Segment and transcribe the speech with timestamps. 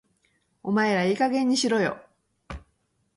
[0.63, 2.03] お前らいい加減にしろよ